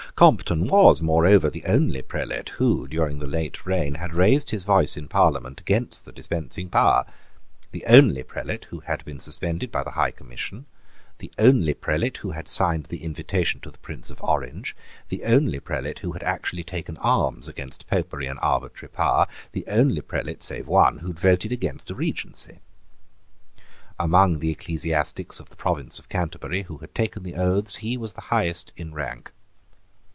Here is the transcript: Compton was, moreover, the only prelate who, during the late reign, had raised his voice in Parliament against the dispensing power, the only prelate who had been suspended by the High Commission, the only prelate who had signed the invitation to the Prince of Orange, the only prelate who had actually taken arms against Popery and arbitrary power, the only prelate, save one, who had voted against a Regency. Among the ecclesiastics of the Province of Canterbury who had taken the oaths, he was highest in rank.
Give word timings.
Compton 0.13 0.67
was, 0.67 1.01
moreover, 1.01 1.49
the 1.49 1.63
only 1.65 2.01
prelate 2.03 2.49
who, 2.59 2.85
during 2.87 3.17
the 3.17 3.25
late 3.25 3.65
reign, 3.65 3.95
had 3.95 4.13
raised 4.13 4.49
his 4.51 4.65
voice 4.65 4.95
in 4.97 5.07
Parliament 5.07 5.59
against 5.61 6.03
the 6.05 6.11
dispensing 6.11 6.69
power, 6.69 7.03
the 7.71 7.83
only 7.87 8.21
prelate 8.21 8.65
who 8.65 8.81
had 8.81 9.03
been 9.05 9.17
suspended 9.19 9.71
by 9.71 9.83
the 9.83 9.91
High 9.91 10.11
Commission, 10.11 10.65
the 11.19 11.31
only 11.39 11.73
prelate 11.73 12.17
who 12.17 12.31
had 12.31 12.47
signed 12.49 12.85
the 12.87 13.01
invitation 13.03 13.61
to 13.61 13.71
the 13.71 13.79
Prince 13.79 14.09
of 14.11 14.21
Orange, 14.21 14.75
the 15.07 15.23
only 15.23 15.59
prelate 15.61 15.99
who 15.99 16.11
had 16.11 16.21
actually 16.23 16.63
taken 16.65 16.97
arms 16.97 17.47
against 17.47 17.87
Popery 17.87 18.27
and 18.27 18.37
arbitrary 18.43 18.91
power, 18.91 19.25
the 19.53 19.65
only 19.67 20.01
prelate, 20.01 20.43
save 20.43 20.67
one, 20.67 20.97
who 20.99 21.07
had 21.07 21.19
voted 21.19 21.51
against 21.53 21.89
a 21.89 21.95
Regency. 21.95 22.59
Among 23.97 24.37
the 24.39 24.51
ecclesiastics 24.51 25.39
of 25.39 25.49
the 25.49 25.55
Province 25.55 25.97
of 25.97 26.09
Canterbury 26.09 26.63
who 26.63 26.77
had 26.79 26.93
taken 26.93 27.23
the 27.23 27.33
oaths, 27.35 27.77
he 27.77 27.95
was 27.97 28.11
highest 28.13 28.71
in 28.75 28.93
rank. 28.93 29.31